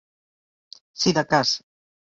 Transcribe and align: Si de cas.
Si 1.03 1.15
de 1.21 1.25
cas. 1.35 1.55